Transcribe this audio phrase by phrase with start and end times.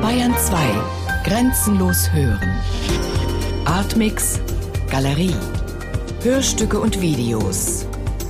[0.00, 0.56] Bayern 2.
[1.24, 2.60] Grenzenlos hören.
[3.64, 4.40] Artmix.
[4.90, 5.34] Galerie.
[6.22, 7.86] Hörstücke und Videos.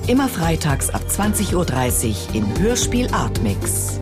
[0.09, 3.99] Immer freitags ab 20.30 Uhr im Hörspiel Artmix.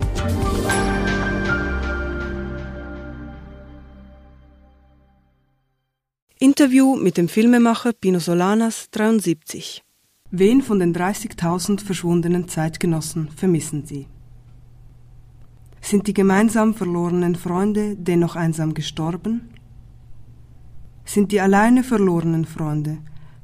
[6.39, 9.81] Interview mit dem Filmemacher Pino Solanas, 73.
[10.29, 14.07] Wen von den 30.000 verschwundenen Zeitgenossen vermissen Sie?
[15.91, 19.49] Sind die gemeinsam verlorenen Freunde dennoch einsam gestorben?
[21.03, 22.99] Sind die alleine verlorenen Freunde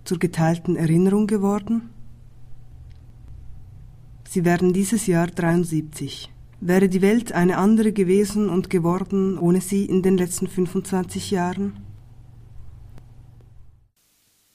[0.06, 1.90] zur geteilten Erinnerung geworden?
[4.30, 6.32] Sie werden dieses Jahr 73.
[6.62, 11.74] Wäre die Welt eine andere gewesen und geworden ohne sie in den letzten 25 Jahren?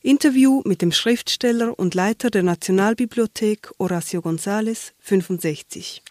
[0.00, 6.02] Interview mit dem Schriftsteller und Leiter der Nationalbibliothek Horacio González, 65.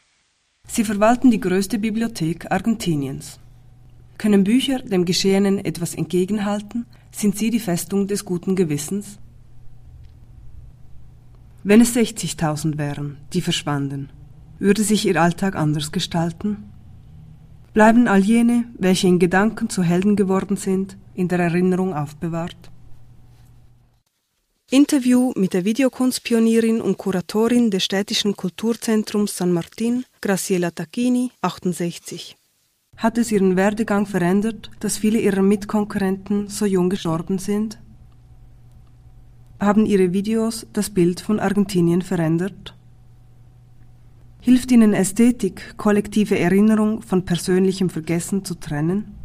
[0.73, 3.39] Sie verwalten die größte Bibliothek Argentiniens.
[4.17, 6.85] Können Bücher dem Geschehenen etwas entgegenhalten?
[7.11, 9.19] Sind sie die Festung des guten Gewissens?
[11.65, 14.11] Wenn es 60.000 wären, die verschwanden,
[14.59, 16.71] würde sich ihr Alltag anders gestalten?
[17.73, 22.71] Bleiben all jene, welche in Gedanken zu Helden geworden sind, in der Erinnerung aufbewahrt?
[24.69, 32.37] Interview mit der Videokunstpionierin und Kuratorin des städtischen Kulturzentrums San Martin, Graciela Tacchini, 68.
[32.97, 37.79] Hat es ihren Werdegang verändert, dass viele ihrer Mitkonkurrenten so jung gestorben sind?
[39.59, 42.77] Haben ihre Videos das Bild von Argentinien verändert?
[44.41, 49.15] Hilft ihnen Ästhetik, kollektive Erinnerung von persönlichem Vergessen zu trennen?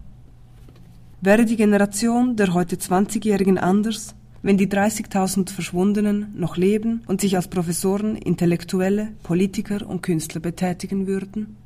[1.20, 4.14] Wäre die Generation der heute 20-Jährigen anders,
[4.47, 11.08] wenn die 30.000 Verschwundenen noch leben und sich als Professoren, Intellektuelle, Politiker und Künstler betätigen
[11.08, 11.56] würden?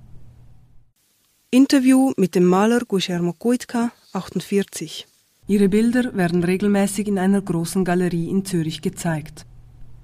[1.50, 5.06] Interview mit dem Maler Guillermo Kuitka, 48.
[5.46, 9.44] Ihre Bilder werden regelmäßig in einer großen Galerie in Zürich gezeigt.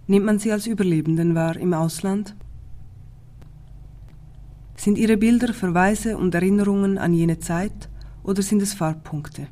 [0.07, 2.37] Nimmt man sie als Überlebenden wahr im Ausland?
[4.77, 7.89] Sind ihre Bilder Verweise und Erinnerungen an jene Zeit
[8.23, 9.49] oder sind es Farbpunkte?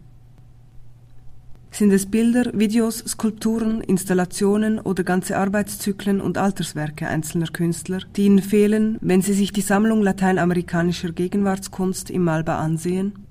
[1.74, 8.42] Sind es Bilder, Videos, Skulpturen, Installationen oder ganze Arbeitszyklen und Alterswerke einzelner Künstler, die Ihnen
[8.42, 13.26] fehlen, wenn Sie sich die Sammlung lateinamerikanischer Gegenwartskunst im Malba ansehen?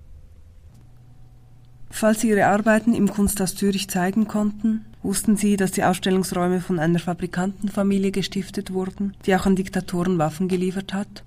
[1.90, 6.80] Falls Sie Ihre Arbeiten im Kunsthaus Zürich zeigen konnten, wussten Sie, dass die Ausstellungsräume von
[6.80, 11.24] einer Fabrikantenfamilie gestiftet wurden, die auch an Diktatoren Waffen geliefert hat?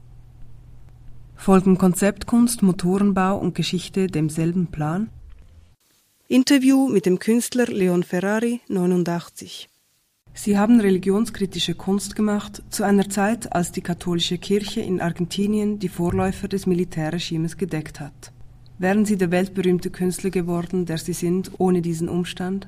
[1.35, 5.09] Folgen Konzeptkunst, Motorenbau und Geschichte demselben Plan?
[6.29, 9.69] Interview mit dem Künstler Leon Ferrari, 89.
[10.35, 15.89] Sie haben religionskritische Kunst gemacht zu einer Zeit, als die katholische Kirche in Argentinien die
[15.89, 18.33] Vorläufer des Militärregimes gedeckt hat.
[18.79, 22.67] Wären Sie der weltberühmte Künstler geworden, der Sie sind, ohne diesen Umstand?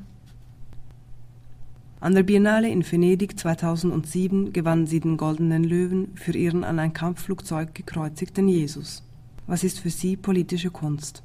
[1.98, 6.92] An der Biennale in Venedig 2007 gewannen Sie den Goldenen Löwen für Ihren an ein
[6.92, 9.02] Kampfflugzeug gekreuzigten Jesus.
[9.48, 11.24] Was ist für Sie politische Kunst?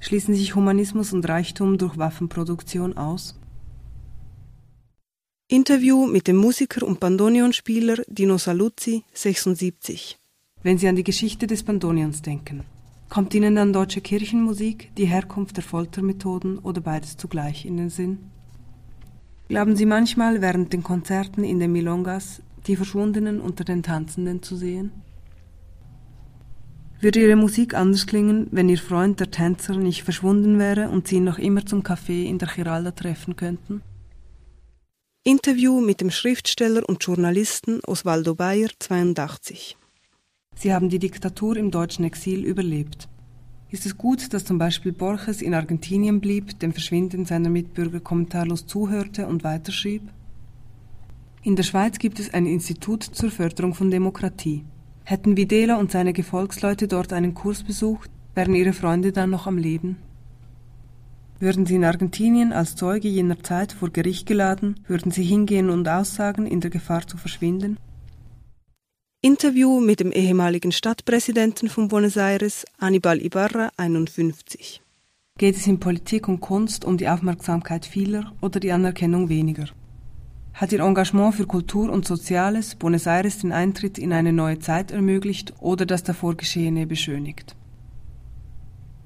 [0.00, 3.38] Schließen sich Humanismus und Reichtum durch Waffenproduktion aus?
[5.46, 10.16] Interview mit dem Musiker und Bandonionspieler Dino Saluzzi, 76.
[10.62, 12.64] Wenn Sie an die Geschichte des Bandonions denken,
[13.08, 18.30] kommt Ihnen dann deutsche Kirchenmusik, die Herkunft der Foltermethoden oder beides zugleich in den Sinn?
[19.48, 24.56] Glauben Sie manchmal während den Konzerten in den Milongas die Verschwundenen unter den Tanzenden zu
[24.56, 24.92] sehen?
[27.02, 31.16] Würde Ihre Musik anders klingen, wenn Ihr Freund, der Tänzer, nicht verschwunden wäre und Sie
[31.16, 33.80] ihn noch immer zum Café in der Giralda treffen könnten?
[35.24, 39.78] Interview mit dem Schriftsteller und Journalisten Osvaldo Bayer, 82.
[40.56, 43.08] Sie haben die Diktatur im deutschen Exil überlebt.
[43.70, 48.66] Ist es gut, dass zum Beispiel Borges in Argentinien blieb, dem Verschwinden seiner Mitbürger kommentarlos
[48.66, 50.02] zuhörte und weiterschrieb?
[51.42, 54.64] In der Schweiz gibt es ein Institut zur Förderung von Demokratie.
[55.10, 59.58] Hätten Videla und seine Gefolgsleute dort einen Kurs besucht, wären ihre Freunde dann noch am
[59.58, 59.96] Leben?
[61.40, 65.88] Würden sie in Argentinien als Zeuge jener Zeit vor Gericht geladen, würden sie hingehen und
[65.88, 67.76] aussagen, in der Gefahr zu verschwinden?
[69.20, 74.80] Interview mit dem ehemaligen Stadtpräsidenten von Buenos Aires, Anibal Ibarra, 51.
[75.38, 79.64] Geht es in Politik und Kunst um die Aufmerksamkeit vieler oder die Anerkennung weniger?
[80.52, 84.90] hat ihr Engagement für Kultur und Soziales Buenos Aires den Eintritt in eine neue Zeit
[84.90, 87.56] ermöglicht oder das davor Geschehene beschönigt.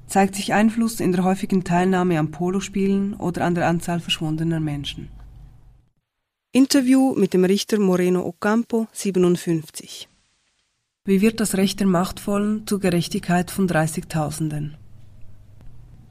[0.06, 5.08] Zeigt sich Einfluss in der häufigen Teilnahme am Polospielen oder an der Anzahl verschwundener Menschen.
[6.52, 10.08] Interview mit dem Richter Moreno Ocampo, 57.
[11.04, 14.76] Wie wird das Recht der Machtvollen zur Gerechtigkeit von Dreißigtausenden?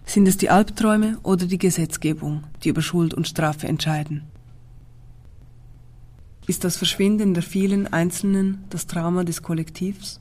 [0.06, 4.24] Sind es die Albträume oder die Gesetzgebung, die über Schuld und Strafe entscheiden?
[6.46, 10.20] Ist das Verschwinden der vielen Einzelnen das Trauma des Kollektivs?